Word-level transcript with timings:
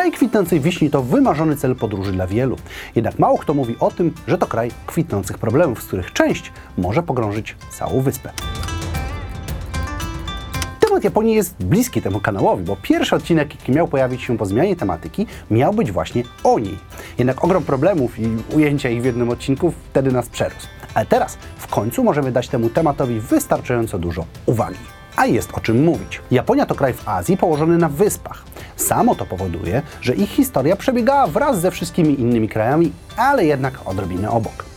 Kraj 0.00 0.12
kwitnącej 0.12 0.60
wiśni 0.60 0.90
to 0.90 1.02
wymarzony 1.02 1.56
cel 1.56 1.76
podróży 1.76 2.12
dla 2.12 2.26
wielu. 2.26 2.56
Jednak 2.94 3.18
mało 3.18 3.38
kto 3.38 3.54
mówi 3.54 3.76
o 3.80 3.90
tym, 3.90 4.14
że 4.26 4.38
to 4.38 4.46
kraj 4.46 4.70
kwitnących 4.86 5.38
problemów, 5.38 5.82
z 5.82 5.86
których 5.86 6.12
część 6.12 6.52
może 6.78 7.02
pogrążyć 7.02 7.56
całą 7.70 8.00
wyspę. 8.00 8.30
Temat 10.80 11.04
Japonii 11.04 11.34
jest 11.34 11.64
bliski 11.64 12.02
temu 12.02 12.20
kanałowi, 12.20 12.64
bo 12.64 12.76
pierwszy 12.82 13.16
odcinek, 13.16 13.54
jaki 13.54 13.72
miał 13.72 13.88
pojawić 13.88 14.22
się 14.22 14.38
po 14.38 14.46
zmianie 14.46 14.76
tematyki, 14.76 15.26
miał 15.50 15.72
być 15.72 15.92
właśnie 15.92 16.22
o 16.44 16.58
niej. 16.58 16.78
Jednak 17.18 17.44
ogrom 17.44 17.62
problemów 17.62 18.18
i 18.18 18.28
ujęcia 18.54 18.88
ich 18.88 19.02
w 19.02 19.04
jednym 19.04 19.30
odcinku 19.30 19.72
wtedy 19.90 20.12
nas 20.12 20.28
przerósł. 20.28 20.66
Ale 20.94 21.06
teraz 21.06 21.38
w 21.56 21.66
końcu 21.66 22.04
możemy 22.04 22.32
dać 22.32 22.48
temu 22.48 22.70
tematowi 22.70 23.20
wystarczająco 23.20 23.98
dużo 23.98 24.24
uwagi. 24.46 24.78
A 25.16 25.26
jest 25.26 25.52
o 25.54 25.60
czym 25.60 25.84
mówić. 25.84 26.20
Japonia 26.30 26.66
to 26.66 26.74
kraj 26.74 26.92
w 26.92 27.08
Azji 27.08 27.36
położony 27.36 27.78
na 27.78 27.88
wyspach. 27.88 28.49
Samo 28.80 29.14
to 29.14 29.26
powoduje, 29.26 29.82
że 30.00 30.14
ich 30.14 30.30
historia 30.30 30.76
przebiegała 30.76 31.26
wraz 31.26 31.60
ze 31.60 31.70
wszystkimi 31.70 32.20
innymi 32.20 32.48
krajami, 32.48 32.92
ale 33.16 33.44
jednak 33.44 33.74
odrobinę 33.84 34.30
obok. 34.30 34.70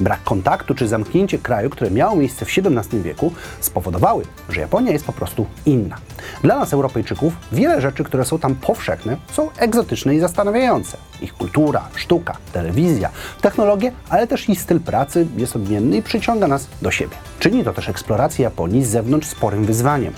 Brak 0.00 0.24
kontaktu 0.24 0.74
czy 0.74 0.88
zamknięcie 0.88 1.38
kraju, 1.38 1.70
które 1.70 1.90
miało 1.90 2.16
miejsce 2.16 2.44
w 2.44 2.48
XVII 2.48 3.02
wieku, 3.02 3.32
spowodowały, 3.60 4.24
że 4.48 4.60
Japonia 4.60 4.92
jest 4.92 5.04
po 5.04 5.12
prostu 5.12 5.46
inna. 5.66 5.96
Dla 6.42 6.58
nas, 6.58 6.72
Europejczyków, 6.72 7.32
wiele 7.52 7.80
rzeczy, 7.80 8.04
które 8.04 8.24
są 8.24 8.38
tam 8.38 8.54
powszechne, 8.54 9.16
są 9.32 9.50
egzotyczne 9.58 10.14
i 10.14 10.20
zastanawiające. 10.20 10.96
Ich 11.20 11.34
kultura, 11.34 11.88
sztuka, 11.94 12.36
telewizja, 12.52 13.10
technologie, 13.40 13.92
ale 14.10 14.26
też 14.26 14.48
ich 14.48 14.60
styl 14.60 14.80
pracy 14.80 15.26
jest 15.36 15.56
odmienny 15.56 15.96
i 15.96 16.02
przyciąga 16.02 16.48
nas 16.48 16.68
do 16.82 16.90
siebie. 16.90 17.16
Czyni 17.38 17.64
to 17.64 17.72
też 17.72 17.88
eksplorację 17.88 18.42
Japonii 18.42 18.84
z 18.84 18.88
zewnątrz 18.88 19.28
sporym 19.28 19.64
wyzwaniem. 19.64 20.12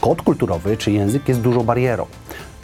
Kod 0.00 0.22
kulturowy 0.22 0.76
czy 0.76 0.90
język 0.90 1.28
jest 1.28 1.40
dużą 1.40 1.62
barierą. 1.62 2.06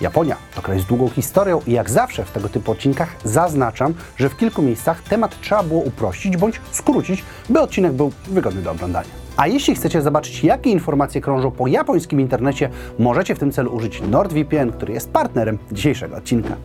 Japonia 0.03 0.37
to 0.55 0.63
kraj 0.63 0.81
z 0.81 0.85
długą 0.85 1.09
historią 1.09 1.61
i 1.67 1.73
jak 1.73 1.91
zawsze 1.91 2.25
w 2.25 2.31
tego 2.31 2.49
typu 2.49 2.73
odcinkach 2.73 3.17
zaznaczam, 3.25 3.95
że 4.17 4.29
w 4.29 4.37
kilku 4.37 4.63
miejscach 4.63 5.03
temat 5.03 5.41
trzeba 5.41 5.63
było 5.63 5.81
uprościć 5.81 6.37
bądź 6.37 6.61
skrócić, 6.73 7.25
by 7.49 7.61
odcinek 7.61 7.93
był 7.93 8.13
wygodny 8.29 8.63
do 8.63 8.71
oglądania. 8.71 9.09
A 9.37 9.47
jeśli 9.47 9.75
chcecie 9.75 10.03
zobaczyć, 10.03 10.45
jakie 10.45 10.71
informacje 10.71 11.21
krążą 11.21 11.51
po 11.51 11.67
japońskim 11.67 12.21
internecie, 12.21 12.71
możecie 12.99 13.35
w 13.35 13.39
tym 13.39 13.53
celu 13.53 13.75
użyć 13.75 14.03
NordVPN, 14.03 14.73
który 14.73 14.93
jest 14.93 15.11
partnerem 15.11 15.59
dzisiejszego 15.73 16.17
odcinka. 16.17 16.57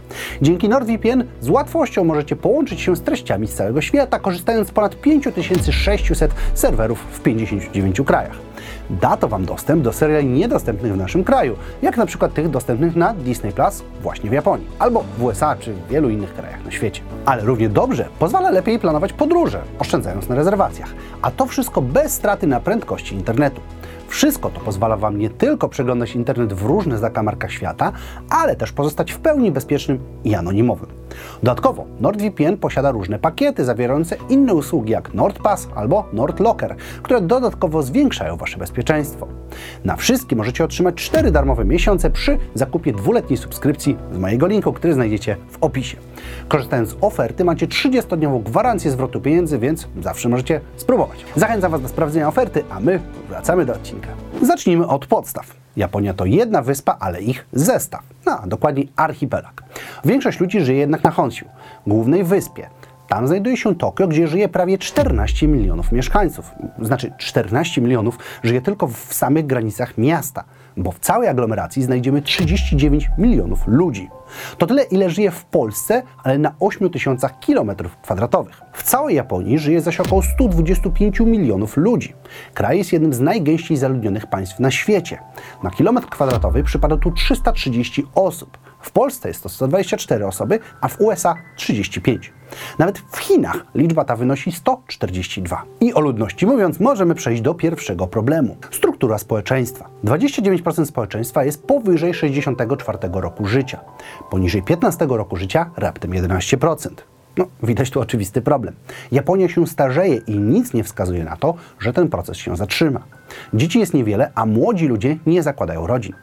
Dzięki 0.42 0.70
NordVPN 0.70 1.24
z 1.42 1.50
łatwością 1.50 2.04
możecie 2.04 2.36
połączyć 2.36 2.82
się 2.82 2.96
z 2.96 3.02
treściami 3.02 3.48
z 3.48 3.54
całego 3.54 3.82
świata, 3.82 4.20
korzystając 4.20 4.68
z 4.68 4.72
ponad 4.72 5.02
5600 5.02 6.32
serwerów 6.54 7.00
w 7.12 7.20
59 7.20 8.02
krajach. 8.06 8.47
Da 8.90 9.18
to 9.18 9.28
Wam 9.28 9.46
dostęp 9.46 9.84
do 9.84 9.94
seriali 9.94 10.28
niedostępnych 10.28 10.94
w 10.94 10.98
naszym 10.98 11.24
kraju, 11.24 11.56
jak 11.82 11.98
na 11.98 12.06
przykład 12.06 12.34
tych 12.34 12.50
dostępnych 12.50 12.96
na 12.96 13.14
Disney 13.14 13.52
Plus 13.52 13.84
właśnie 14.02 14.30
w 14.30 14.34
Japonii, 14.34 14.68
albo 14.80 15.04
w 15.18 15.24
USA 15.24 15.56
czy 15.56 15.74
w 15.74 15.88
wielu 15.88 16.10
innych 16.10 16.34
krajach 16.34 16.66
na 16.66 16.72
świecie. 16.72 17.02
Ale 17.26 17.44
równie 17.44 17.70
dobrze 17.70 18.08
pozwala 18.20 18.50
lepiej 18.50 18.80
planować 18.80 19.14
podróże, 19.14 19.62
oszczędzając 19.80 20.30
na 20.30 20.36
rezerwacjach, 20.36 20.90
a 21.22 21.32
to 21.32 21.46
wszystko 21.46 21.82
bez 21.82 22.14
straty 22.14 22.48
na 22.48 22.60
prędkości 22.60 23.16
internetu. 23.16 23.62
Wszystko 24.08 24.50
to 24.50 24.60
pozwala 24.60 24.98
Wam 24.98 25.18
nie 25.18 25.30
tylko 25.30 25.70
przeglądać 25.70 26.16
internet 26.16 26.54
w 26.54 26.66
różnych 26.66 26.98
zakamarkach 26.98 27.52
świata, 27.52 27.92
ale 28.30 28.56
też 28.56 28.72
pozostać 28.72 29.12
w 29.12 29.20
pełni 29.20 29.52
bezpiecznym 29.52 30.00
i 30.24 30.36
anonimowym. 30.36 30.90
Dodatkowo 31.44 31.86
NordVPN 32.00 32.58
posiada 32.58 32.92
różne 32.92 33.20
pakiety 33.20 33.66
zawierające 33.66 34.16
inne 34.30 34.54
usługi 34.54 34.92
jak 34.92 35.14
NordPass 35.14 35.68
albo 35.76 36.06
NordLocker, 36.14 36.76
które 37.04 37.22
dodatkowo 37.22 37.84
zwiększają 37.84 38.38
Wasze 38.38 38.58
bezpieczeństwo. 38.58 39.28
Na 39.86 39.96
wszystkie 39.96 40.36
możecie 40.36 40.64
otrzymać 40.64 40.96
4 40.96 41.32
darmowe 41.32 41.66
miesiące 41.66 42.10
przy 42.10 42.38
zakupie 42.54 42.94
dwuletniej 42.94 43.38
subskrypcji 43.38 43.98
z 44.14 44.18
mojego 44.18 44.48
linku, 44.48 44.74
który 44.74 44.94
znajdziecie 44.94 45.38
w 45.50 45.58
opisie. 45.64 45.98
Korzystając 46.48 46.90
z 46.90 46.96
oferty 47.02 47.46
macie 47.46 47.68
30-dniową 47.68 48.44
gwarancję 48.44 48.92
zwrotu 48.92 49.22
pieniędzy, 49.22 49.60
więc 49.60 49.88
zawsze 50.02 50.30
możecie 50.30 50.62
spróbować. 50.78 51.26
Zachęcam 51.36 51.72
Was 51.72 51.82
do 51.82 51.88
sprawdzenia 51.88 52.28
oferty, 52.28 52.64
a 52.70 52.80
my 52.80 53.00
wracamy 53.30 53.66
do 53.66 53.74
odcinka. 53.74 54.10
Zacznijmy 54.42 54.88
od 54.88 55.08
podstaw. 55.08 55.56
Japonia 55.78 56.14
to 56.14 56.26
jedna 56.26 56.62
wyspa, 56.62 56.98
ale 57.00 57.22
ich 57.22 57.46
zestaw. 57.54 58.02
No, 58.28 58.40
a 58.42 58.48
dokładniej 58.48 58.92
archipelag. 58.96 59.64
Większość 60.06 60.40
ludzi 60.40 60.62
żyje 60.62 60.80
jednak 60.80 61.04
na 61.04 61.12
Honshu, 61.12 61.46
głównej 61.88 62.24
wyspie. 62.24 62.70
Tam 63.08 63.28
znajduje 63.28 63.58
się 63.58 63.76
Tokio, 63.76 64.08
gdzie 64.08 64.28
żyje 64.28 64.50
prawie 64.50 64.78
14 64.78 65.48
milionów 65.48 65.92
mieszkańców. 65.92 66.52
Znaczy 66.80 67.12
14 67.18 67.82
milionów 67.82 68.20
żyje 68.44 68.62
tylko 68.62 68.88
w 68.88 69.14
samych 69.14 69.46
granicach 69.46 69.98
miasta, 69.98 70.44
bo 70.78 70.92
w 70.92 71.00
całej 71.00 71.30
aglomeracji 71.30 71.84
znajdziemy 71.84 72.22
39 72.22 73.10
milionów 73.18 73.68
ludzi. 73.68 74.10
To 74.58 74.68
tyle, 74.68 74.84
ile 74.84 75.10
żyje 75.10 75.32
w 75.32 75.46
Polsce, 75.46 76.04
ale 76.24 76.38
na 76.38 76.54
8 76.60 76.90
tysiącach 76.90 77.40
kilometrów 77.40 77.98
kwadratowych. 77.98 78.62
W 78.74 78.84
całej 78.84 79.16
Japonii 79.16 79.60
żyje 79.60 79.82
zaś 79.82 80.00
około 80.00 80.22
125 80.22 81.20
milionów 81.20 81.78
ludzi. 81.78 82.14
Kraj 82.54 82.78
jest 82.78 82.94
jednym 82.94 83.14
z 83.14 83.20
najgęściej 83.20 83.78
zaludnionych 83.78 84.28
państw 84.28 84.60
na 84.60 84.72
świecie. 84.72 85.18
Na 85.64 85.72
kilometr 85.72 86.08
kwadratowy 86.08 86.64
przypada 86.64 86.98
tu 86.98 87.12
330 87.12 88.06
osób. 88.16 88.58
W 88.88 88.92
Polsce 88.92 89.28
jest 89.28 89.44
to 89.44 89.50
124 89.50 90.26
osoby, 90.26 90.60
a 90.82 90.88
w 90.88 91.02
USA 91.02 91.36
35. 91.56 92.34
Nawet 92.80 93.00
w 93.00 93.18
Chinach 93.18 93.66
liczba 93.76 94.06
ta 94.06 94.16
wynosi 94.16 94.52
142. 94.52 95.64
I 95.82 95.94
o 95.94 96.00
ludności 96.00 96.46
mówiąc, 96.46 96.80
możemy 96.80 97.16
przejść 97.16 97.42
do 97.42 97.54
pierwszego 97.54 98.08
problemu. 98.08 98.58
Struktura 98.72 99.18
społeczeństwa. 99.18 99.90
29% 100.04 100.86
społeczeństwa 100.86 101.44
jest 101.44 101.64
powyżej 101.64 102.14
64 102.14 103.00
roku 103.14 103.46
życia. 103.46 103.80
Poniżej 104.30 104.64
15 104.64 105.08
roku 105.10 105.36
życia 105.36 105.72
raptem 105.78 106.12
11%. 106.12 106.90
No, 107.38 107.48
widać 107.64 107.90
tu 107.90 108.02
oczywisty 108.02 108.42
problem. 108.42 108.74
Japonia 109.12 109.50
się 109.50 109.68
starzeje 109.68 110.16
i 110.16 110.40
nic 110.40 110.74
nie 110.74 110.84
wskazuje 110.84 111.24
na 111.24 111.36
to, 111.36 111.54
że 111.80 111.94
ten 111.94 112.10
proces 112.10 112.38
się 112.38 112.56
zatrzyma. 112.56 113.00
Dzieci 113.54 113.80
jest 113.80 113.94
niewiele, 113.94 114.32
a 114.36 114.46
młodzi 114.46 114.88
ludzie 114.88 115.18
nie 115.26 115.44
zakładają 115.44 115.88
rodzin. 115.88 116.14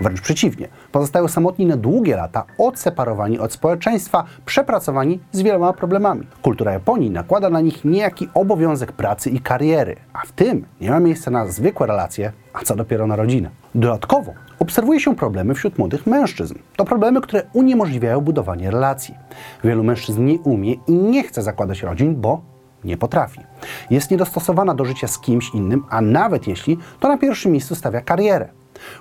Wręcz 0.00 0.20
przeciwnie, 0.20 0.68
pozostają 0.92 1.28
samotni 1.28 1.66
na 1.66 1.76
długie 1.76 2.16
lata, 2.16 2.44
odseparowani 2.58 3.38
od 3.38 3.52
społeczeństwa, 3.52 4.24
przepracowani 4.46 5.20
z 5.32 5.42
wieloma 5.42 5.72
problemami. 5.72 6.26
Kultura 6.42 6.72
Japonii 6.72 7.10
nakłada 7.10 7.50
na 7.50 7.60
nich 7.60 7.84
niejaki 7.84 8.28
obowiązek 8.34 8.92
pracy 8.92 9.30
i 9.30 9.40
kariery, 9.40 9.96
a 10.12 10.26
w 10.26 10.32
tym 10.32 10.64
nie 10.80 10.90
ma 10.90 11.00
miejsca 11.00 11.30
na 11.30 11.46
zwykłe 11.46 11.86
relacje, 11.86 12.32
a 12.54 12.64
co 12.64 12.76
dopiero 12.76 13.06
na 13.06 13.16
rodzinę. 13.16 13.50
Dodatkowo 13.74 14.32
obserwuje 14.58 15.00
się 15.00 15.16
problemy 15.16 15.54
wśród 15.54 15.78
młodych 15.78 16.06
mężczyzn. 16.06 16.54
To 16.76 16.84
problemy, 16.84 17.20
które 17.20 17.42
uniemożliwiają 17.52 18.20
budowanie 18.20 18.70
relacji. 18.70 19.14
Wielu 19.64 19.84
mężczyzn 19.84 20.24
nie 20.24 20.38
umie 20.38 20.72
i 20.72 20.92
nie 20.92 21.22
chce 21.22 21.42
zakładać 21.42 21.82
rodzin, 21.82 22.20
bo 22.20 22.42
nie 22.84 22.96
potrafi. 22.96 23.40
Jest 23.90 24.10
niedostosowana 24.10 24.74
do 24.74 24.84
życia 24.84 25.08
z 25.08 25.18
kimś 25.18 25.54
innym, 25.54 25.84
a 25.90 26.00
nawet 26.00 26.46
jeśli, 26.46 26.78
to 27.00 27.08
na 27.08 27.18
pierwszym 27.18 27.52
miejscu 27.52 27.74
stawia 27.74 28.00
karierę. 28.00 28.48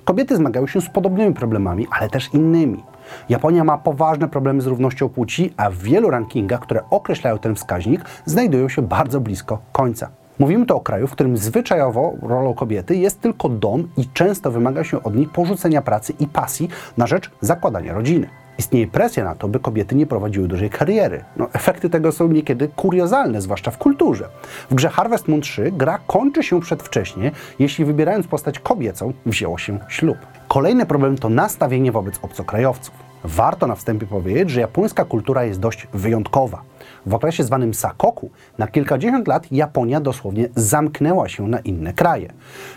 Kobiety 0.06 0.36
zmagają 0.36 0.68
się 0.68 0.82
z 0.82 0.90
podobnymi 0.90 1.34
problemami, 1.34 1.88
ale 1.92 2.10
też 2.10 2.34
innymi. 2.34 2.84
Japonia 3.30 3.64
ma 3.64 3.78
poważne 3.78 4.28
problemy 4.28 4.62
z 4.62 4.66
równością 4.68 5.10
płci, 5.10 5.54
a 5.58 5.70
w 5.70 5.78
wielu 5.78 6.10
rankingach, 6.10 6.60
które 6.60 6.82
określają 6.90 7.40
ten 7.40 7.56
wskaźnik, 7.56 8.02
znajdują 8.26 8.70
się 8.70 8.82
bardzo 8.82 9.22
blisko 9.22 9.62
końca. 9.72 10.10
Mówimy 10.40 10.66
tu 10.66 10.78
o 10.78 10.80
kraju, 10.80 11.08
w 11.08 11.12
którym 11.12 11.38
zwyczajowo 11.38 12.14
rolą 12.22 12.54
kobiety 12.54 12.96
jest 12.96 13.22
tylko 13.22 13.50
dom 13.50 13.88
i 13.98 14.08
często 14.14 14.52
wymaga 14.52 14.84
się 14.84 15.04
od 15.04 15.16
niej 15.16 15.28
porzucenia 15.28 15.82
pracy 15.82 16.14
i 16.20 16.28
pasji 16.28 16.70
na 16.98 17.08
rzecz 17.08 17.32
zakładania 17.42 17.94
rodziny. 17.94 18.30
Istnieje 18.58 18.88
presja 18.88 19.24
na 19.24 19.36
to, 19.36 19.48
by 19.48 19.60
kobiety 19.60 19.96
nie 19.96 20.08
prowadziły 20.08 20.48
dużej 20.48 20.70
kariery. 20.70 21.24
No, 21.38 21.48
efekty 21.54 21.90
tego 21.90 22.12
są 22.12 22.28
niekiedy 22.28 22.68
kuriozalne, 22.76 23.42
zwłaszcza 23.42 23.72
w 23.72 23.78
kulturze. 23.78 24.30
W 24.70 24.76
grze 24.76 24.90
Harvest 24.90 25.28
Moon 25.28 25.42
3 25.42 25.72
gra 25.72 26.00
kończy 26.08 26.44
się 26.44 26.62
przedwcześnie, 26.62 27.32
jeśli 27.60 27.86
wybierając 27.86 28.28
postać 28.28 28.60
kobiecą 28.60 29.14
wzięło 29.26 29.58
się 29.58 29.80
ślub. 29.88 30.18
Kolejny 30.48 30.86
problem 30.86 31.18
to 31.18 31.30
nastawienie 31.30 31.92
wobec 31.92 32.20
obcokrajowców. 32.22 33.13
Warto 33.24 33.68
na 33.68 33.76
wstępie 33.76 34.06
powiedzieć, 34.06 34.50
że 34.50 34.62
japońska 34.62 35.06
kultura 35.06 35.44
jest 35.44 35.60
dość 35.60 35.88
wyjątkowa. 35.94 36.62
W 37.06 37.14
okresie 37.14 37.44
zwanym 37.44 37.74
Sakoku 37.74 38.30
na 38.58 38.68
kilkadziesiąt 38.68 39.28
lat 39.28 39.52
Japonia 39.52 40.00
dosłownie 40.00 40.50
zamknęła 40.56 41.30
się 41.30 41.48
na 41.48 41.60
inne 41.60 41.94
kraje. 41.94 42.34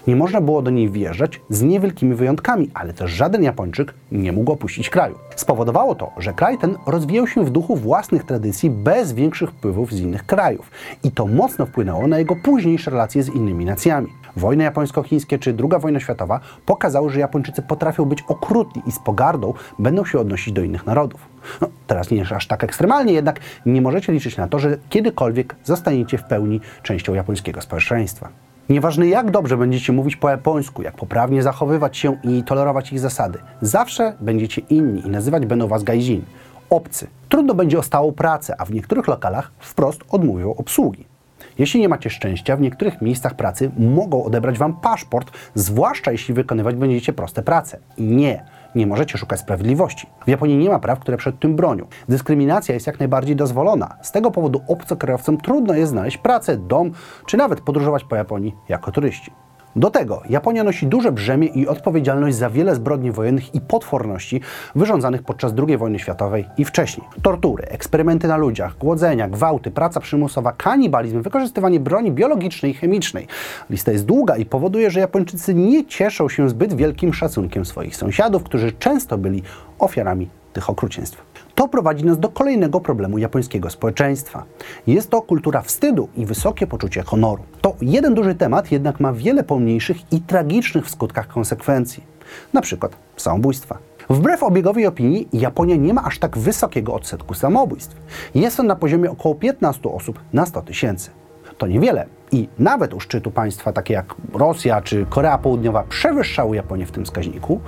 Nie 0.07 0.17
można 0.17 0.41
było 0.41 0.63
do 0.63 0.71
niej 0.71 0.91
wjeżdżać 0.91 1.41
z 1.51 1.63
niewielkimi 1.63 2.15
wyjątkami, 2.15 2.71
ale 2.75 2.93
też 2.93 3.11
żaden 3.11 3.43
Japończyk 3.43 3.95
nie 4.13 4.33
mógł 4.33 4.53
opuścić 4.53 4.91
kraju. 4.91 5.19
Spowodowało 5.37 5.95
to, 5.95 6.13
że 6.19 6.33
kraj 6.33 6.59
ten 6.59 6.77
rozwijał 6.87 7.27
się 7.27 7.45
w 7.45 7.51
duchu 7.51 7.77
własnych 7.77 8.25
tradycji 8.25 8.71
bez 8.71 9.13
większych 9.13 9.51
wpływów 9.51 9.93
z 9.93 10.01
innych 10.01 10.27
krajów 10.27 10.71
i 11.03 11.11
to 11.11 11.27
mocno 11.27 11.67
wpłynęło 11.67 12.07
na 12.07 12.19
jego 12.19 12.37
późniejsze 12.37 12.91
relacje 12.91 13.23
z 13.23 13.29
innymi 13.29 13.65
nacjami. 13.65 14.09
Wojny 14.37 14.65
japońsko-chińskie 14.65 15.39
czy 15.39 15.57
II 15.59 15.81
wojna 15.81 16.01
światowa 16.01 16.41
pokazały, 16.67 17.11
że 17.11 17.21
Japończycy 17.21 17.63
potrafią 17.63 18.05
być 18.05 18.23
okrutni 18.23 18.83
i 18.87 18.93
z 18.93 18.99
pogardą 18.99 19.55
będą 19.79 20.05
się 20.05 20.19
odnosić 20.19 20.55
do 20.55 20.63
innych 20.63 20.87
narodów. 20.87 21.29
No, 21.61 21.69
teraz 21.87 22.11
nie 22.11 22.19
jest 22.19 22.33
aż 22.33 22.47
tak 22.47 22.65
ekstremalnie, 22.65 23.13
jednak 23.13 23.41
nie 23.67 23.83
możecie 23.83 24.13
liczyć 24.13 24.37
na 24.37 24.49
to, 24.49 24.59
że 24.59 24.79
kiedykolwiek 24.89 25.57
zostaniecie 25.65 26.19
w 26.19 26.25
pełni 26.25 26.61
częścią 26.83 27.15
japońskiego 27.15 27.61
społeczeństwa. 27.61 28.29
Nieważne 28.69 29.09
jak 29.09 29.31
dobrze 29.31 29.57
będziecie 29.57 29.93
mówić 29.93 30.17
po 30.17 30.31
japońsku, 30.31 30.83
jak 30.83 30.97
poprawnie 30.97 31.43
zachowywać 31.43 31.97
się 31.97 32.17
i 32.25 32.43
tolerować 32.43 32.93
ich 32.93 33.01
zasady, 33.01 33.39
zawsze 33.63 34.13
będziecie 34.21 34.63
inni 34.71 35.07
i 35.07 35.11
nazywać 35.11 35.47
będą 35.47 35.69
was 35.69 35.85
gaijin, 35.85 36.25
obcy. 36.71 37.07
Trudno 37.29 37.55
będzie 37.55 37.79
o 37.79 37.83
stałą 37.83 38.13
pracę, 38.13 38.55
a 38.59 38.65
w 38.65 38.73
niektórych 38.73 39.09
lokalach 39.09 39.51
wprost 39.59 40.01
odmówią 40.11 40.55
obsługi. 40.55 41.16
Jeśli 41.59 41.81
nie 41.81 41.89
macie 41.89 42.11
szczęścia, 42.11 42.57
w 42.57 42.61
niektórych 42.61 43.03
miejscach 43.03 43.35
pracy 43.35 43.71
mogą 43.79 44.25
odebrać 44.25 44.59
wam 44.59 44.81
paszport, 44.81 45.31
zwłaszcza 45.55 46.13
jeśli 46.13 46.35
wykonywać 46.35 46.77
będziecie 46.77 47.13
proste 47.13 47.43
prace. 47.43 47.79
Nie, 47.99 48.45
nie 48.75 48.87
możecie 48.87 49.19
szukać 49.19 49.41
sprawiedliwości. 49.41 50.07
W 50.27 50.29
Japonii 50.29 50.57
nie 50.57 50.69
ma 50.69 50.79
praw, 50.79 50.99
które 50.99 51.17
przed 51.17 51.41
tym 51.41 51.57
bronią. 51.57 51.87
Dyskryminacja 52.09 52.75
jest 52.75 52.87
jak 52.87 52.99
najbardziej 52.99 53.37
dozwolona. 53.37 53.97
Z 54.03 54.13
tego 54.13 54.31
powodu 54.31 54.63
obcokrajowcom 54.69 55.39
trudno 55.39 55.75
jest 55.75 55.93
znaleźć 55.93 56.19
pracę, 56.19 56.57
dom, 56.57 56.93
czy 57.27 57.37
nawet 57.37 57.61
podróżować 57.61 58.05
po 58.05 58.17
Japonii 58.17 58.55
jako 58.69 58.93
turyści. 58.93 59.31
Do 59.77 59.91
tego 59.91 60.23
Japonia 60.29 60.65
nosi 60.65 60.87
duże 60.87 61.13
brzemię 61.13 61.47
i 61.47 61.69
odpowiedzialność 61.69 62.37
za 62.37 62.51
wiele 62.51 62.75
zbrodni 62.75 63.13
wojennych 63.13 63.55
i 63.55 63.61
potworności 63.61 64.41
wyrządzanych 64.75 65.23
podczas 65.23 65.53
II 65.69 65.77
wojny 65.77 65.99
światowej 65.99 66.45
i 66.59 66.65
wcześniej. 66.65 67.07
Tortury, 67.23 67.65
eksperymenty 67.65 68.29
na 68.29 68.37
ludziach, 68.37 68.79
głodzenia, 68.79 69.29
gwałty, 69.29 69.71
praca 69.71 70.01
przymusowa, 70.01 70.53
kanibalizm, 70.53 71.23
wykorzystywanie 71.23 71.81
broni 71.81 72.13
biologicznej 72.13 72.73
i 72.73 72.75
chemicznej. 72.75 73.27
Lista 73.71 73.93
jest 73.93 74.05
długa 74.05 74.37
i 74.37 74.47
powoduje, 74.47 74.91
że 74.91 75.01
Japończycy 75.01 75.55
nie 75.55 75.87
cieszą 75.87 76.29
się 76.29 76.49
zbyt 76.49 76.75
wielkim 76.75 77.15
szacunkiem 77.15 77.65
swoich 77.65 77.97
sąsiadów, 77.97 78.43
którzy 78.43 78.73
często 78.73 79.19
byli 79.19 79.43
ofiarami 79.79 80.29
tych 80.53 80.71
okrucieństw. 80.71 81.26
To 81.57 81.69
prowadzi 81.69 82.05
nas 82.05 82.19
do 82.19 82.29
kolejnego 82.29 82.81
problemu 82.81 83.19
japońskiego 83.19 83.71
społeczeństwa. 83.71 84.45
Jest 84.87 85.11
to 85.11 85.23
kultura 85.23 85.63
wstydu 85.63 86.09
i 86.17 86.27
wysokie 86.27 86.67
poczucie 86.67 87.03
honoru. 87.03 87.43
To 87.61 87.77
jeden 87.81 88.15
duży 88.15 88.35
temat, 88.35 88.73
jednak 88.73 89.01
ma 89.01 89.13
wiele 89.13 89.45
pomniejszych 89.45 90.13
i 90.13 90.21
tragicznych 90.21 90.87
w 90.87 90.91
skutkach 90.91 91.29
konsekwencji. 91.29 92.05
Na 92.53 92.61
przykład 92.61 92.97
samobójstwa. 93.17 93.79
Wbrew 94.11 94.43
obiegowej 94.43 94.87
opinii, 94.87 95.29
Japonia 95.33 95.77
nie 95.77 95.95
ma 95.95 96.05
aż 96.05 96.19
tak 96.19 96.39
wysokiego 96.39 96.95
odsetku 96.95 97.35
samobójstw. 97.35 97.97
Jest 98.35 98.61
on 98.61 98.67
na 98.67 98.77
poziomie 98.77 99.11
około 99.11 99.35
15 99.35 99.89
osób 99.89 100.21
na 100.33 100.47
100 100.47 100.63
tysięcy. 100.63 101.11
To 101.59 101.67
niewiele 101.67 102.07
i 102.33 102.49
nawet 102.59 102.95
u 102.95 103.01
szczytu 103.01 103.31
państwa 103.31 103.73
takie 103.73 103.95
jak 103.95 104.15
Rosja 104.35 104.81
czy 104.81 105.07
Korea 105.11 105.39
Południowa 105.39 105.83
przewyższały 105.83 106.57
Japonię 106.57 106.87
w 106.87 106.91
tym 106.91 107.05
wskaźniku, 107.05 107.61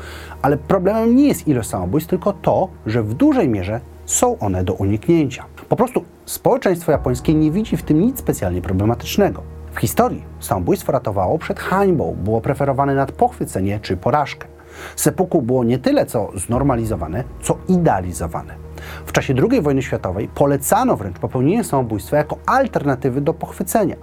ale 0.43 0.56
problemem 0.56 1.17
nie 1.17 1.29
jest 1.29 1.49
ilość 1.49 1.69
samobójstw, 1.69 2.11
tylko 2.11 2.32
to, 2.32 2.69
że 2.87 3.02
w 3.02 3.14
dużej 3.14 3.49
mierze 3.49 3.81
są 4.06 4.38
one 4.38 4.64
do 4.64 4.75
uniknięcia. 4.75 5.44
Po 5.69 5.76
prostu 5.76 6.05
społeczeństwo 6.25 6.93
japońskie 6.93 7.35
nie 7.35 7.50
widzi 7.50 7.76
w 7.76 7.82
tym 7.82 8.00
nic 8.00 8.19
specjalnie 8.19 8.62
problematycznego. 8.62 9.43
W 9.73 9.81
historii 9.81 10.25
samobójstwo 10.40 10.93
ratowało 10.93 11.38
przed 11.38 11.61
hańbą, 11.61 12.17
było 12.25 12.40
preferowane 12.40 12.94
nad 12.94 13.12
pochwycenie 13.12 13.81
czy 13.82 13.96
porażkę. 13.96 14.49
Sepuku 14.96 15.43
było 15.43 15.64
nie 15.64 15.79
tyle 15.79 16.06
co 16.06 16.31
znormalizowane, 16.35 17.25
co 17.43 17.58
idealizowane. 17.69 18.68
W 19.07 19.13
czasie 19.13 19.35
II 19.51 19.63
wojny 19.63 19.83
światowej 19.83 20.29
polecano 20.29 20.97
wręcz 20.97 21.19
popełnienie 21.19 21.65
samobójstwa 21.65 22.17
jako 22.17 22.39
alternatywy 22.47 23.21
do 23.21 23.35
pochwycenia. 23.35 23.97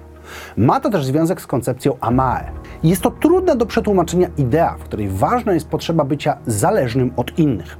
Ma 0.57 0.79
to 0.79 0.89
też 0.89 1.05
związek 1.05 1.41
z 1.41 1.47
koncepcją 1.47 1.97
Amae. 1.99 2.51
Jest 2.83 3.01
to 3.01 3.11
trudna 3.11 3.55
do 3.55 3.65
przetłumaczenia 3.65 4.27
idea, 4.37 4.75
w 4.79 4.83
której 4.83 5.09
ważna 5.09 5.53
jest 5.53 5.67
potrzeba 5.67 6.03
bycia 6.03 6.37
zależnym 6.47 7.11
od 7.15 7.39
innych. 7.39 7.77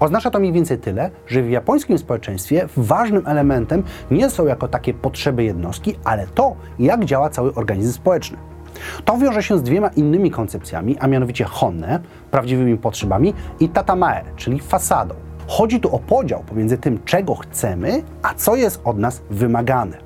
Oznacza 0.00 0.30
to 0.30 0.38
mniej 0.38 0.52
więcej 0.52 0.78
tyle, 0.78 1.10
że 1.26 1.42
w 1.42 1.50
japońskim 1.50 1.98
społeczeństwie 1.98 2.68
ważnym 2.76 3.26
elementem 3.26 3.82
nie 4.10 4.30
są 4.30 4.46
jako 4.46 4.68
takie 4.68 4.94
potrzeby 4.94 5.44
jednostki, 5.44 5.98
ale 6.04 6.26
to, 6.26 6.56
jak 6.78 7.04
działa 7.04 7.30
cały 7.30 7.54
organizm 7.54 7.92
społeczny. 7.92 8.38
To 9.04 9.18
wiąże 9.18 9.42
się 9.42 9.58
z 9.58 9.62
dwiema 9.62 9.88
innymi 9.88 10.30
koncepcjami, 10.30 10.98
a 10.98 11.06
mianowicie 11.06 11.44
honne, 11.44 12.00
prawdziwymi 12.30 12.78
potrzebami, 12.78 13.34
i 13.60 13.68
tatamae, 13.68 14.24
czyli 14.36 14.60
fasadą. 14.60 15.14
Chodzi 15.46 15.80
tu 15.80 15.94
o 15.94 15.98
podział 15.98 16.42
pomiędzy 16.46 16.78
tym, 16.78 16.98
czego 17.04 17.34
chcemy, 17.34 18.02
a 18.22 18.34
co 18.34 18.56
jest 18.56 18.80
od 18.84 18.98
nas 18.98 19.22
wymagane. 19.30 19.98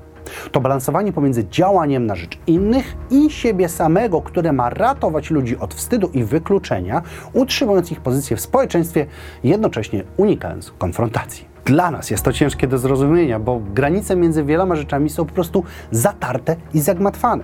To 0.51 0.61
balansowanie 0.61 1.13
pomiędzy 1.13 1.47
działaniem 1.49 2.05
na 2.05 2.15
rzecz 2.15 2.37
innych 2.47 2.95
i 3.09 3.29
siebie 3.29 3.69
samego, 3.69 4.21
które 4.21 4.53
ma 4.53 4.69
ratować 4.69 5.31
ludzi 5.31 5.57
od 5.57 5.73
wstydu 5.73 6.09
i 6.13 6.23
wykluczenia, 6.23 7.01
utrzymując 7.33 7.91
ich 7.91 8.01
pozycję 8.01 8.37
w 8.37 8.41
społeczeństwie, 8.41 9.05
jednocześnie 9.43 10.03
unikając 10.17 10.71
konfrontacji. 10.77 11.50
Dla 11.71 11.91
nas 11.91 12.09
jest 12.09 12.23
to 12.23 12.33
ciężkie 12.33 12.67
do 12.67 12.77
zrozumienia, 12.77 13.39
bo 13.39 13.61
granice 13.73 14.15
między 14.15 14.43
wieloma 14.43 14.75
rzeczami 14.75 15.09
są 15.09 15.25
po 15.25 15.33
prostu 15.33 15.63
zatarte 15.91 16.55
i 16.73 16.79
zagmatwane. 16.79 17.43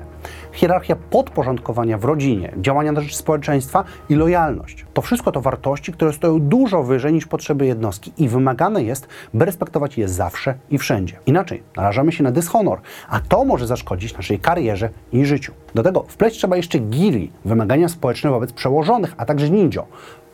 Hierarchia 0.52 0.96
podporządkowania 0.96 1.98
w 1.98 2.06
rodzinie, 2.06 2.54
działania 2.58 2.92
na 2.92 3.02
rzecz 3.02 3.16
społeczeństwa 3.16 3.84
i 4.10 4.16
lojalność. 4.16 4.86
To 4.94 5.02
wszystko 5.02 5.32
to 5.32 5.42
wartości, 5.42 5.94
które 5.94 6.14
stoją 6.14 6.40
dużo 6.40 6.84
wyżej 6.84 7.14
niż 7.14 7.26
potrzeby 7.26 7.66
jednostki 7.66 8.14
i 8.18 8.30
wymagane 8.30 8.84
jest, 8.84 9.08
by 9.34 9.46
respektować 9.46 9.98
je 9.98 10.08
zawsze 10.08 10.56
i 10.70 10.78
wszędzie. 10.78 11.20
Inaczej 11.26 11.64
narażamy 11.76 12.12
się 12.12 12.24
na 12.24 12.32
dyshonor, 12.32 12.80
a 13.10 13.20
to 13.20 13.46
może 13.46 13.68
zaszkodzić 13.68 14.18
naszej 14.18 14.40
karierze 14.40 14.90
i 15.12 15.26
życiu. 15.26 15.54
Do 15.76 15.84
tego 15.84 16.04
wpleść 16.08 16.38
trzeba 16.38 16.58
jeszcze 16.58 16.80
giri, 16.80 17.32
wymagania 17.46 17.90
społeczne 17.90 18.30
wobec 18.30 18.54
przełożonych, 18.54 19.14
a 19.18 19.26
także 19.26 19.50
ninjo, 19.50 19.88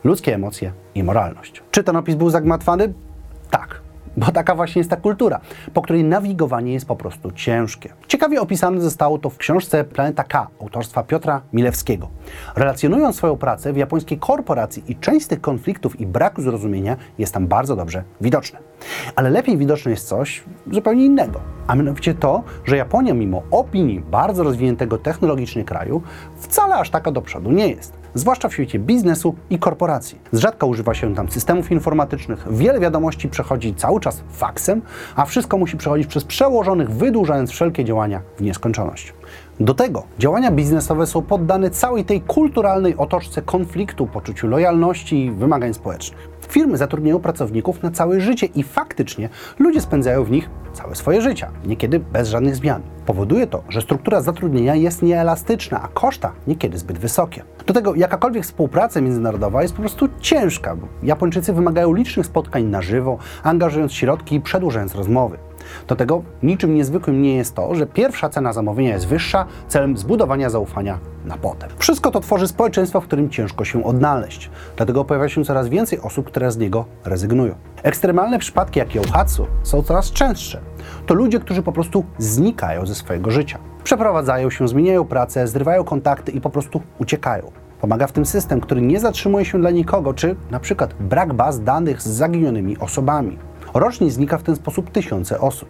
ludzkie 0.04 0.34
emocje 0.34 0.72
i 0.94 1.02
moralność. 1.02 1.62
Czy 1.70 1.84
ten 1.84 1.96
opis 1.96 2.14
był 2.14 2.30
zagmatwany? 2.30 2.92
Tak, 3.50 3.83
bo 4.16 4.32
taka 4.32 4.54
właśnie 4.54 4.80
jest 4.80 4.90
ta 4.90 4.96
kultura, 4.96 5.40
po 5.74 5.82
której 5.82 6.04
nawigowanie 6.04 6.72
jest 6.72 6.86
po 6.86 6.96
prostu 6.96 7.32
ciężkie. 7.32 7.92
Ciekawie 8.08 8.40
opisane 8.40 8.80
zostało 8.80 9.18
to 9.18 9.30
w 9.30 9.38
książce 9.38 9.84
Planeta 9.84 10.24
K 10.24 10.48
autorstwa 10.60 11.02
Piotra 11.02 11.42
Milewskiego. 11.52 12.08
Relacjonując 12.56 13.16
swoją 13.16 13.36
pracę 13.36 13.72
w 13.72 13.76
japońskiej 13.76 14.18
korporacji 14.18 14.84
i 14.88 14.96
część 14.96 15.26
z 15.26 15.28
tych 15.28 15.40
konfliktów 15.40 16.00
i 16.00 16.06
braku 16.06 16.42
zrozumienia 16.42 16.96
jest 17.18 17.34
tam 17.34 17.46
bardzo 17.46 17.76
dobrze 17.76 18.04
widoczne. 18.20 18.58
Ale 19.16 19.30
lepiej 19.30 19.56
widoczne 19.56 19.90
jest 19.90 20.08
coś 20.08 20.44
zupełnie 20.72 21.04
innego, 21.04 21.40
a 21.66 21.74
mianowicie 21.74 22.14
to, 22.14 22.42
że 22.64 22.76
Japonia 22.76 23.14
mimo 23.14 23.42
opinii 23.50 24.00
bardzo 24.00 24.42
rozwiniętego 24.42 24.98
technologicznie 24.98 25.64
kraju 25.64 26.02
wcale 26.36 26.74
aż 26.74 26.90
taka 26.90 27.10
do 27.10 27.22
przodu 27.22 27.50
nie 27.50 27.68
jest 27.68 28.03
zwłaszcza 28.14 28.48
w 28.48 28.52
świecie 28.52 28.78
biznesu 28.78 29.34
i 29.50 29.58
korporacji. 29.58 30.18
Z 30.32 30.38
rzadka 30.38 30.66
używa 30.66 30.94
się 30.94 31.14
tam 31.14 31.30
systemów 31.30 31.72
informatycznych, 31.72 32.46
wiele 32.50 32.80
wiadomości 32.80 33.28
przechodzi 33.28 33.74
cały 33.74 34.00
czas 34.00 34.22
faksem, 34.30 34.82
a 35.16 35.24
wszystko 35.24 35.58
musi 35.58 35.76
przechodzić 35.76 36.06
przez 36.06 36.24
przełożonych, 36.24 36.90
wydłużając 36.90 37.50
wszelkie 37.50 37.84
działania 37.84 38.20
w 38.36 38.42
nieskończoność. 38.42 39.14
Do 39.60 39.74
tego 39.74 40.02
działania 40.18 40.50
biznesowe 40.50 41.06
są 41.06 41.22
poddane 41.22 41.70
całej 41.70 42.04
tej 42.04 42.20
kulturalnej 42.20 42.96
otoczce 42.96 43.42
konfliktu, 43.42 44.06
poczuciu 44.06 44.48
lojalności 44.48 45.24
i 45.24 45.30
wymagań 45.30 45.74
społecznych. 45.74 46.33
Firmy 46.48 46.76
zatrudniają 46.76 47.20
pracowników 47.20 47.82
na 47.82 47.90
całe 47.90 48.20
życie 48.20 48.46
i 48.46 48.62
faktycznie 48.62 49.28
ludzie 49.58 49.80
spędzają 49.80 50.24
w 50.24 50.30
nich 50.30 50.50
całe 50.72 50.94
swoje 50.94 51.20
życia, 51.20 51.50
niekiedy 51.66 52.00
bez 52.00 52.28
żadnych 52.28 52.56
zmian. 52.56 52.82
Powoduje 53.06 53.46
to, 53.46 53.62
że 53.68 53.82
struktura 53.82 54.20
zatrudnienia 54.20 54.74
jest 54.74 55.02
nieelastyczna, 55.02 55.82
a 55.82 55.88
koszta 55.88 56.32
niekiedy 56.46 56.78
zbyt 56.78 56.98
wysokie. 56.98 57.42
Do 57.66 57.74
tego 57.74 57.94
jakakolwiek 57.94 58.42
współpraca 58.44 59.00
międzynarodowa 59.00 59.62
jest 59.62 59.74
po 59.74 59.80
prostu 59.80 60.08
ciężka, 60.20 60.76
bo 60.76 60.88
Japończycy 61.02 61.52
wymagają 61.52 61.94
licznych 61.94 62.26
spotkań 62.26 62.64
na 62.64 62.82
żywo, 62.82 63.18
angażując 63.42 63.92
środki 63.92 64.34
i 64.36 64.40
przedłużając 64.40 64.94
rozmowy. 64.94 65.38
Do 65.88 65.96
tego 65.96 66.22
niczym 66.42 66.74
niezwykłym 66.74 67.22
nie 67.22 67.36
jest 67.36 67.54
to, 67.54 67.74
że 67.74 67.86
pierwsza 67.86 68.28
cena 68.28 68.52
zamówienia 68.52 68.94
jest 68.94 69.06
wyższa 69.06 69.46
celem 69.68 69.96
zbudowania 69.96 70.50
zaufania 70.50 70.98
na 71.24 71.36
potem. 71.36 71.70
Wszystko 71.78 72.10
to 72.10 72.20
tworzy 72.20 72.48
społeczeństwo, 72.48 73.00
w 73.00 73.04
którym 73.04 73.30
ciężko 73.30 73.64
się 73.64 73.84
odnaleźć. 73.84 74.50
Dlatego 74.76 75.04
pojawia 75.04 75.28
się 75.28 75.44
coraz 75.44 75.68
więcej 75.68 76.00
osób, 76.00 76.26
które 76.26 76.50
z 76.50 76.56
niego 76.56 76.84
rezygnują. 77.04 77.54
Ekstremalne 77.82 78.38
przypadki 78.38 78.78
jak 78.78 78.94
Yohatsu 78.94 79.46
są 79.62 79.82
coraz 79.82 80.12
częstsze. 80.12 80.60
To 81.06 81.14
ludzie, 81.14 81.40
którzy 81.40 81.62
po 81.62 81.72
prostu 81.72 82.04
znikają 82.18 82.86
ze 82.86 82.94
swojego 82.94 83.30
życia. 83.30 83.58
Przeprowadzają 83.84 84.50
się, 84.50 84.68
zmieniają 84.68 85.04
pracę, 85.04 85.48
zrywają 85.48 85.84
kontakty 85.84 86.32
i 86.32 86.40
po 86.40 86.50
prostu 86.50 86.80
uciekają. 86.98 87.50
Pomaga 87.80 88.06
w 88.06 88.12
tym 88.12 88.26
system, 88.26 88.60
który 88.60 88.82
nie 88.82 89.00
zatrzymuje 89.00 89.44
się 89.44 89.60
dla 89.60 89.70
nikogo, 89.70 90.14
czy 90.14 90.36
na 90.50 90.60
przykład 90.60 90.94
brak 91.00 91.32
baz 91.32 91.60
danych 91.60 92.02
z 92.02 92.06
zaginionymi 92.06 92.78
osobami. 92.78 93.38
Rocznie 93.74 94.10
znika 94.10 94.38
w 94.38 94.42
ten 94.42 94.56
sposób 94.56 94.90
tysiące 94.90 95.40
osób. 95.40 95.68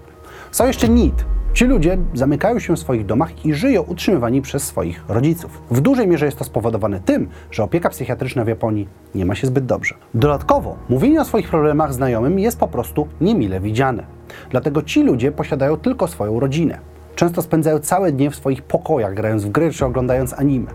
Są 0.50 0.66
jeszcze 0.66 0.88
NIT. 0.88 1.24
Ci 1.52 1.64
ludzie 1.64 1.98
zamykają 2.14 2.58
się 2.58 2.76
w 2.76 2.78
swoich 2.78 3.06
domach 3.06 3.46
i 3.46 3.54
żyją 3.54 3.82
utrzymywani 3.82 4.42
przez 4.42 4.62
swoich 4.62 5.04
rodziców. 5.08 5.62
W 5.70 5.80
dużej 5.80 6.08
mierze 6.08 6.26
jest 6.26 6.38
to 6.38 6.44
spowodowane 6.44 7.00
tym, 7.00 7.28
że 7.50 7.62
opieka 7.62 7.88
psychiatryczna 7.88 8.44
w 8.44 8.48
Japonii 8.48 8.88
nie 9.14 9.26
ma 9.26 9.34
się 9.34 9.46
zbyt 9.46 9.66
dobrze. 9.66 9.94
Dodatkowo, 10.14 10.76
mówienie 10.88 11.20
o 11.20 11.24
swoich 11.24 11.48
problemach 11.48 11.94
znajomym 11.94 12.38
jest 12.38 12.58
po 12.58 12.68
prostu 12.68 13.08
niemile 13.20 13.60
widziane. 13.60 14.06
Dlatego 14.50 14.82
ci 14.82 15.02
ludzie 15.02 15.32
posiadają 15.32 15.76
tylko 15.76 16.08
swoją 16.08 16.40
rodzinę. 16.40 16.78
Często 17.16 17.42
spędzają 17.42 17.78
całe 17.78 18.12
dnie 18.12 18.30
w 18.30 18.36
swoich 18.36 18.62
pokojach, 18.62 19.14
grając 19.14 19.44
w 19.44 19.50
gry 19.50 19.70
czy 19.70 19.86
oglądając 19.86 20.32
anime. 20.32 20.66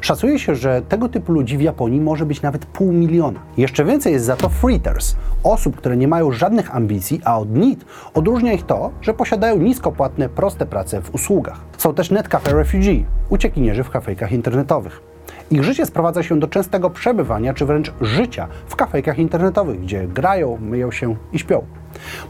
Szacuje 0.00 0.38
się, 0.38 0.54
że 0.54 0.82
tego 0.88 1.08
typu 1.08 1.32
ludzi 1.32 1.58
w 1.58 1.60
Japonii 1.60 2.00
może 2.00 2.26
być 2.26 2.42
nawet 2.42 2.66
pół 2.66 2.92
miliona. 2.92 3.40
Jeszcze 3.56 3.84
więcej 3.84 4.12
jest 4.12 4.24
za 4.24 4.36
to 4.36 4.48
freeters, 4.48 5.16
osób, 5.42 5.76
które 5.76 5.96
nie 5.96 6.08
mają 6.08 6.32
żadnych 6.32 6.74
ambicji, 6.76 7.20
a 7.24 7.38
od 7.38 7.50
NIT 7.50 7.84
odróżnia 8.14 8.52
ich 8.52 8.66
to, 8.66 8.90
że 9.00 9.14
posiadają 9.14 9.56
niskopłatne, 9.56 10.28
proste 10.28 10.66
prace 10.66 11.02
w 11.02 11.14
usługach. 11.14 11.60
Są 11.78 11.94
też 11.94 12.10
netcafe 12.10 12.54
refugee, 12.54 13.04
uciekinierzy 13.28 13.84
w 13.84 13.90
kafejkach 13.90 14.32
internetowych. 14.32 15.02
Ich 15.50 15.64
życie 15.64 15.86
sprowadza 15.86 16.22
się 16.22 16.40
do 16.40 16.48
częstego 16.48 16.90
przebywania, 16.90 17.54
czy 17.54 17.66
wręcz 17.66 17.92
życia 18.00 18.48
w 18.66 18.76
kafejkach 18.76 19.18
internetowych, 19.18 19.80
gdzie 19.80 20.08
grają, 20.08 20.58
myją 20.60 20.90
się 20.90 21.16
i 21.32 21.38
śpią. 21.38 21.79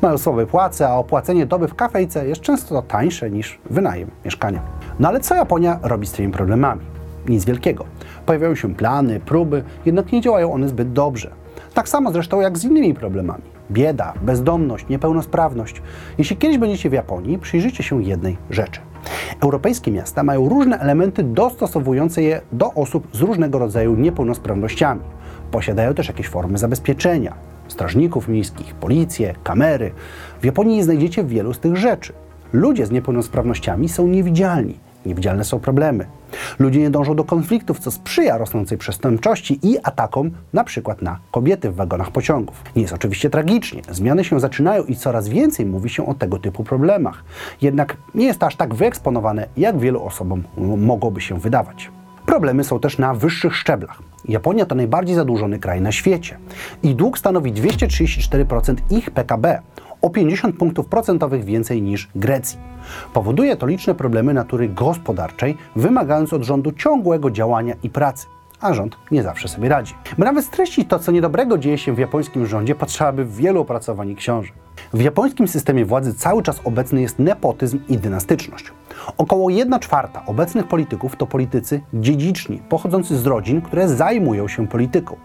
Mają 0.03 0.19
słabe 0.19 0.47
płace, 0.47 0.89
a 0.89 0.95
opłacenie 0.95 1.47
doby 1.47 1.69
w 1.69 1.75
kafejce 1.75 2.29
jest 2.29 2.41
często 2.41 2.83
tańsze 2.83 3.31
niż 3.31 3.59
wynajem 3.71 4.11
mieszkania. 4.25 4.63
No 4.99 5.09
ale 5.09 5.21
co 5.21 5.35
Japonia 5.35 5.79
robi 5.83 6.07
z 6.07 6.13
tymi 6.13 6.33
problemami? 6.33 6.81
Nic 7.29 7.45
wielkiego. 7.45 7.85
Pojawiają 8.27 8.55
się 8.55 8.75
plany, 8.75 9.21
próby, 9.21 9.63
jednak 9.85 10.13
nie 10.13 10.21
działają 10.21 10.53
one 10.53 10.69
zbyt 10.69 10.93
dobrze. 10.93 11.31
Tak 11.75 11.89
samo 11.89 12.13
zresztą 12.13 12.41
jak 12.41 12.59
z 12.59 12.65
innymi 12.65 12.95
problemami. 12.95 13.43
Bieda, 13.71 14.13
bezdomność, 14.23 14.89
niepełnosprawność. 14.89 15.83
Jeśli 16.19 16.37
kiedyś 16.37 16.59
będziecie 16.59 16.91
w 16.91 16.93
Japonii, 16.93 17.39
przyjrzyjcie 17.39 17.83
się 17.83 18.03
jednej 18.03 18.37
rzeczy. 18.51 18.81
Europejskie 19.41 19.91
miasta 19.91 20.23
mają 20.23 20.49
różne 20.49 20.79
elementy 20.79 21.23
dostosowujące 21.23 22.23
je 22.23 22.41
do 22.53 22.75
osób 22.75 23.09
z 23.13 23.21
różnego 23.21 23.59
rodzaju 23.59 23.97
niepełnosprawnościami. 23.97 25.01
Posiadają 25.51 25.95
też 25.95 26.09
jakieś 26.09 26.29
formy 26.29 26.59
zabezpieczenia, 26.59 27.35
strażników 27.71 28.29
miejskich, 28.29 28.75
policję, 28.75 29.35
kamery. 29.45 29.91
W 30.41 30.45
Japonii 30.45 30.83
znajdziecie 30.83 31.25
wielu 31.25 31.55
z 31.55 31.59
tych 31.59 31.77
rzeczy. 31.77 32.13
Ludzie 32.53 32.87
z 32.87 32.91
niepełnosprawnościami 32.91 33.89
są 33.89 34.07
niewidzialni. 34.07 34.79
Niewidzialne 35.07 35.45
są 35.45 35.61
problemy. 35.61 36.07
Ludzie 36.59 36.81
nie 36.81 36.91
dążą 36.91 37.17
do 37.17 37.25
konfliktów, 37.25 37.79
co 37.79 37.91
sprzyja 37.91 38.39
rosnącej 38.39 38.79
przestępczości 38.79 39.59
i 39.63 39.79
atakom 39.83 40.31
na 40.53 40.65
przykład 40.65 41.03
na 41.03 41.19
kobiety 41.31 41.71
w 41.71 41.75
wagonach 41.75 42.11
pociągów. 42.11 42.63
Nie 42.77 42.83
jest 42.83 42.95
oczywiście 42.95 43.31
tragicznie. 43.31 43.83
Zmiany 43.91 44.25
się 44.25 44.41
zaczynają 44.41 44.85
i 44.85 44.97
coraz 44.97 45.29
więcej 45.29 45.67
mówi 45.67 45.91
się 45.91 46.07
o 46.07 46.15
tego 46.15 46.39
typu 46.39 46.65
problemach. 46.65 47.25
Jednak 47.63 47.97
nie 48.15 48.27
jest 48.27 48.39
to 48.39 48.47
aż 48.47 48.57
tak 48.57 48.75
wyeksponowane, 48.75 49.47
jak 49.57 49.79
wielu 49.79 50.05
osobom 50.05 50.43
mogłoby 50.77 51.21
się 51.21 51.41
wydawać. 51.41 51.91
Problemy 52.31 52.65
są 52.65 52.81
też 52.81 52.99
na 52.99 53.15
wyższych 53.15 53.57
szczeblach. 53.57 54.03
Japonia 54.25 54.67
to 54.67 54.75
najbardziej 54.75 55.17
zadłużony 55.17 55.59
kraj 55.59 55.81
na 55.81 55.93
świecie. 55.93 56.39
Ich 56.83 56.97
dług 56.97 57.19
stanowi 57.19 57.53
234% 57.53 58.75
ich 58.91 59.11
PKB, 59.11 59.63
o 60.03 60.11
50 60.11 60.57
punktów 60.57 60.87
procentowych 60.87 61.45
więcej 61.45 61.83
niż 61.83 62.09
Grecji. 62.15 62.59
Powoduje 63.13 63.57
to 63.57 63.67
liczne 63.67 63.95
problemy 63.95 64.35
natury 64.35 64.69
gospodarczej, 64.69 65.57
wymagając 65.77 66.33
od 66.33 66.43
rządu 66.43 66.73
ciągłego 66.73 67.31
działania 67.31 67.75
i 67.83 67.91
pracy 67.91 68.27
a 68.61 68.75
rząd 68.75 68.97
nie 69.11 69.23
zawsze 69.23 69.49
sobie 69.49 69.69
radzi. 69.69 69.95
By 70.19 70.25
nawet 70.25 70.45
streścić 70.45 70.89
to, 70.89 70.99
co 70.99 71.13
niedobrego 71.13 71.59
dzieje 71.59 71.79
się 71.79 71.95
w 71.95 71.99
japońskim 71.99 72.47
rządzie, 72.47 72.75
potrzeba 72.75 73.25
wielu 73.25 73.61
opracowań 73.61 74.11
i 74.11 74.17
książek. 74.17 74.53
W 74.93 75.03
japońskim 75.03 75.49
systemie 75.49 75.85
władzy 75.85 76.15
cały 76.15 76.43
czas 76.43 76.61
obecny 76.65 77.03
jest 77.03 77.19
nepotyzm 77.19 77.81
i 77.89 77.99
dynastyczność. 77.99 78.73
Około 79.17 79.51
1 79.51 79.81
czwarta 79.81 80.27
obecnych 80.27 80.69
polityków 80.69 81.17
to 81.17 81.27
politycy 81.27 81.81
dziedziczni, 81.95 82.63
pochodzący 82.69 83.19
z 83.19 83.27
rodzin, 83.27 83.61
które 83.61 83.89
zajmują 83.89 84.49
się 84.49 84.69
polityką. 84.69 85.17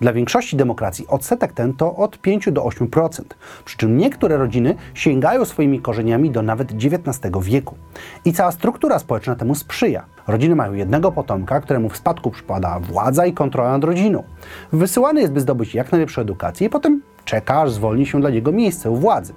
Dla 0.00 0.12
większości 0.12 0.56
demokracji 0.56 1.06
odsetek 1.08 1.52
ten 1.52 1.74
to 1.74 1.96
od 1.96 2.18
5 2.18 2.52
do 2.52 2.62
8%, 2.62 3.22
przy 3.64 3.76
czym 3.76 3.96
niektóre 3.96 4.36
rodziny 4.36 4.74
sięgają 4.94 5.44
swoimi 5.44 5.80
korzeniami 5.80 6.30
do 6.30 6.42
nawet 6.42 6.72
XIX 6.72 7.32
wieku. 7.42 7.74
I 8.24 8.32
cała 8.32 8.52
struktura 8.52 8.98
społeczna 8.98 9.36
temu 9.36 9.54
sprzyja. 9.54 10.04
Rodziny 10.26 10.54
mają 10.56 10.72
jednego 10.72 11.12
potomka, 11.12 11.60
któremu 11.60 11.88
w 11.88 11.96
spadku 11.96 12.30
przypada 12.30 12.80
władza 12.80 13.26
i 13.26 13.32
kontrola 13.32 13.70
nad 13.70 13.84
rodziną. 13.84 14.22
Wysyłany 14.72 15.20
jest, 15.20 15.32
by 15.32 15.40
zdobyć 15.40 15.74
jak 15.74 15.92
najlepszą 15.92 16.22
edukację 16.22 16.66
i 16.66 16.70
potem 16.70 17.02
czeka, 17.24 17.60
aż 17.60 17.70
zwolni 17.70 18.06
się 18.06 18.20
dla 18.20 18.30
niego 18.30 18.52
miejsce 18.52 18.90
u 18.90 18.96
władzy. 18.96 19.34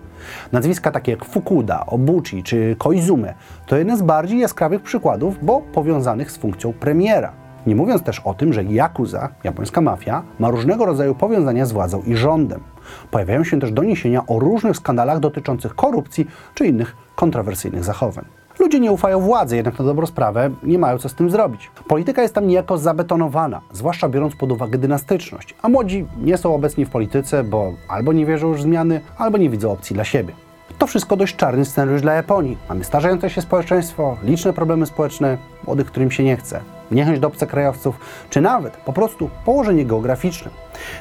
Nazwiska 0.51 0.91
takie 0.91 1.11
jak 1.11 1.25
Fukuda, 1.25 1.85
Obuchi 1.85 2.43
czy 2.43 2.75
Koizume 2.77 3.33
to 3.67 3.77
jeden 3.77 3.97
z 3.97 4.01
bardziej 4.01 4.39
jaskrawych 4.39 4.81
przykładów, 4.81 5.45
bo 5.45 5.61
powiązanych 5.61 6.31
z 6.31 6.37
funkcją 6.37 6.73
premiera. 6.73 7.33
Nie 7.67 7.75
mówiąc 7.75 8.03
też 8.03 8.19
o 8.19 8.33
tym, 8.33 8.53
że 8.53 8.63
Yakuza, 8.63 9.29
japońska 9.43 9.81
mafia, 9.81 10.23
ma 10.39 10.49
różnego 10.49 10.85
rodzaju 10.85 11.15
powiązania 11.15 11.65
z 11.65 11.71
władzą 11.71 12.01
i 12.01 12.15
rządem. 12.15 12.63
Pojawiają 13.11 13.43
się 13.43 13.59
też 13.59 13.71
doniesienia 13.71 14.25
o 14.27 14.39
różnych 14.39 14.77
skandalach 14.77 15.19
dotyczących 15.19 15.75
korupcji 15.75 16.27
czy 16.53 16.65
innych 16.65 16.95
kontrowersyjnych 17.15 17.83
zachowań. 17.83 18.36
Ludzie 18.59 18.79
nie 18.79 18.91
ufają 18.91 19.19
władzy, 19.19 19.55
jednak 19.55 19.79
na 19.79 19.85
dobrą 19.85 20.05
sprawę 20.05 20.49
nie 20.63 20.79
mają 20.79 20.97
co 20.97 21.09
z 21.09 21.15
tym 21.15 21.29
zrobić. 21.29 21.71
Polityka 21.87 22.21
jest 22.21 22.33
tam 22.35 22.47
niejako 22.47 22.77
zabetonowana, 22.77 23.61
zwłaszcza 23.71 24.09
biorąc 24.09 24.35
pod 24.35 24.51
uwagę 24.51 24.77
dynastyczność, 24.77 25.55
a 25.61 25.69
młodzi 25.69 26.05
nie 26.23 26.37
są 26.37 26.55
obecni 26.55 26.85
w 26.85 26.89
polityce, 26.89 27.43
bo 27.43 27.73
albo 27.87 28.13
nie 28.13 28.25
wierzą 28.25 28.47
już 28.47 28.57
w 28.57 28.61
zmiany, 28.61 29.01
albo 29.17 29.37
nie 29.37 29.49
widzą 29.49 29.71
opcji 29.71 29.93
dla 29.93 30.03
siebie. 30.03 30.33
To 30.77 30.87
wszystko 30.87 31.17
dość 31.17 31.35
czarny 31.35 31.65
scenariusz 31.65 32.01
dla 32.01 32.13
Japonii. 32.13 32.57
Mamy 32.69 32.83
starzejące 32.83 33.29
się 33.29 33.41
społeczeństwo, 33.41 34.17
liczne 34.23 34.53
problemy 34.53 34.85
społeczne, 34.85 35.37
młodych, 35.67 35.87
którym 35.87 36.11
się 36.11 36.23
nie 36.23 36.37
chce, 36.37 36.61
niechęć 36.91 37.19
do 37.19 37.27
obcokrajowców, 37.27 37.99
czy 38.29 38.41
nawet 38.41 38.77
po 38.77 38.93
prostu 38.93 39.29
położenie 39.45 39.85
geograficzne. 39.85 40.51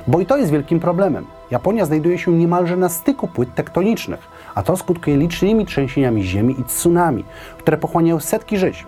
Bo 0.06 0.20
i 0.20 0.26
to 0.26 0.36
jest 0.36 0.50
wielkim 0.50 0.80
problemem. 0.80 1.26
Japonia 1.50 1.84
znajduje 1.84 2.18
się 2.18 2.32
niemalże 2.32 2.76
na 2.76 2.88
styku 2.88 3.28
płyt 3.28 3.54
tektonicznych, 3.54 4.20
a 4.56 4.62
to 4.62 4.76
skutkuje 4.76 5.16
licznymi 5.16 5.66
trzęsieniami 5.66 6.24
ziemi 6.24 6.60
i 6.60 6.64
tsunami, 6.64 7.24
które 7.58 7.76
pochłaniają 7.76 8.20
setki 8.20 8.58
żyć. 8.58 8.84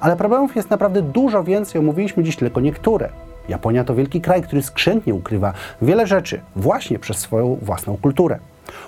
Ale 0.00 0.16
problemów 0.16 0.56
jest 0.56 0.70
naprawdę 0.70 1.02
dużo 1.02 1.44
więcej, 1.44 1.78
omówiliśmy 1.78 2.22
dziś 2.24 2.36
tylko 2.36 2.60
niektóre. 2.60 3.08
Japonia 3.48 3.84
to 3.84 3.94
wielki 3.94 4.20
kraj, 4.20 4.42
który 4.42 4.62
skrzętnie 4.62 5.14
ukrywa 5.14 5.52
wiele 5.82 6.06
rzeczy 6.06 6.40
właśnie 6.56 6.98
przez 6.98 7.18
swoją 7.18 7.58
własną 7.62 7.96
kulturę. 7.96 8.38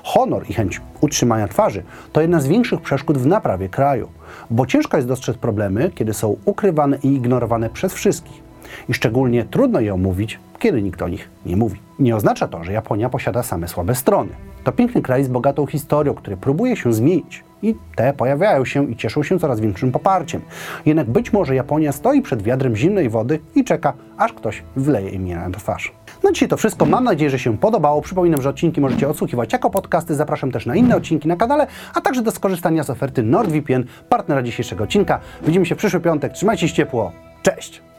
Honor 0.03 0.51
i 0.51 0.53
chęć 0.53 0.81
utrzymania 1.01 1.49
twarzy 1.49 1.83
to 2.13 2.21
jedna 2.21 2.41
z 2.41 2.47
większych 2.47 2.81
przeszkód 2.81 3.19
w 3.19 3.27
naprawie 3.27 3.69
kraju, 3.69 4.09
bo 4.51 4.67
ciężko 4.67 4.97
jest 4.97 5.09
dostrzec 5.09 5.37
problemy, 5.37 5.91
kiedy 5.95 6.15
są 6.15 6.37
ukrywane 6.45 6.99
i 7.03 7.15
ignorowane 7.15 7.71
przez 7.71 7.95
wszystkich. 7.95 8.43
I 8.89 8.95
szczególnie 8.95 9.45
trudno 9.45 9.81
je 9.81 9.95
omówić, 9.95 10.39
kiedy 10.59 10.83
nikt 10.83 11.03
o 11.03 11.09
nich 11.09 11.31
nie 11.47 11.57
mówi. 11.57 11.90
Nie 12.01 12.17
oznacza 12.17 12.49
to, 12.49 12.65
że 12.65 12.73
Japonia 12.73 13.09
posiada 13.09 13.43
same 13.43 13.69
słabe 13.69 13.95
strony. 13.95 14.31
To 14.65 14.73
piękny 14.73 15.03
kraj 15.03 15.25
z 15.25 15.29
bogatą 15.29 15.67
historią, 15.67 16.15
który 16.15 16.37
próbuje 16.37 16.77
się 16.77 16.93
zmienić. 16.93 17.45
I 17.63 17.75
te 17.97 18.13
pojawiają 18.13 18.65
się 18.65 18.91
i 18.91 18.97
cieszą 18.97 19.23
się 19.23 19.39
coraz 19.39 19.61
większym 19.61 19.93
poparciem. 19.93 20.43
Jednak 20.87 21.11
być 21.11 21.33
może 21.33 21.55
Japonia 21.55 21.93
stoi 21.93 22.23
przed 22.23 22.43
wiadrem 22.43 22.77
zimnej 22.77 23.09
wody 23.09 23.41
i 23.55 23.65
czeka, 23.65 23.93
aż 24.19 24.33
ktoś 24.33 24.63
wleje 24.77 25.11
im 25.11 25.29
na 25.29 25.51
twarz. 25.51 25.93
No 26.25 26.33
dzisiaj 26.33 26.49
to 26.49 26.57
wszystko. 26.57 26.87
Mam 26.87 27.05
nadzieję, 27.05 27.31
że 27.31 27.39
się 27.39 27.59
podobało. 27.59 28.03
Przypominam, 28.03 28.43
że 28.43 28.49
odcinki 28.49 28.81
możecie 28.81 29.09
odsłuchiwać 29.09 29.53
jako 29.53 29.71
podcasty. 29.71 30.15
Zapraszam 30.15 30.53
też 30.53 30.67
na 30.67 30.77
inne 30.77 30.97
odcinki 30.97 31.29
na 31.29 31.37
kanale, 31.37 31.67
a 31.95 32.01
także 32.01 32.23
do 32.23 32.31
skorzystania 32.31 32.85
z 32.85 32.91
oferty 32.91 33.23
NordVPN, 33.23 33.85
partnera 34.09 34.43
dzisiejszego 34.43 34.85
odcinka. 34.85 35.21
Widzimy 35.43 35.67
się 35.67 35.75
w 35.75 35.79
przyszły 35.79 36.01
piątek. 36.01 36.33
Trzymajcie 36.33 36.69
się 36.69 36.75
ciepło. 36.75 37.13
Cześć! 37.43 37.90